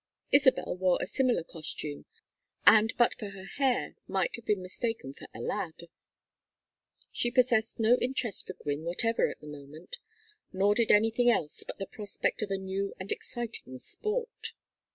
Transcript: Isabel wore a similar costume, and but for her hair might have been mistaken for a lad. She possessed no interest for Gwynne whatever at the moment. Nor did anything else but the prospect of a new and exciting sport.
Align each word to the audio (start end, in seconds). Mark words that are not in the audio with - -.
Isabel 0.31 0.75
wore 0.77 0.97
a 0.99 1.05
similar 1.05 1.43
costume, 1.43 2.07
and 2.65 2.91
but 2.97 3.13
for 3.19 3.29
her 3.29 3.45
hair 3.57 3.97
might 4.07 4.35
have 4.35 4.45
been 4.47 4.63
mistaken 4.63 5.13
for 5.13 5.27
a 5.31 5.39
lad. 5.39 5.81
She 7.11 7.29
possessed 7.29 7.79
no 7.79 7.99
interest 7.99 8.47
for 8.47 8.53
Gwynne 8.53 8.81
whatever 8.81 9.29
at 9.29 9.41
the 9.41 9.45
moment. 9.47 9.97
Nor 10.51 10.73
did 10.73 10.89
anything 10.91 11.29
else 11.29 11.61
but 11.63 11.77
the 11.77 11.85
prospect 11.85 12.41
of 12.41 12.49
a 12.49 12.57
new 12.57 12.95
and 12.99 13.11
exciting 13.11 13.77
sport. 13.77 14.53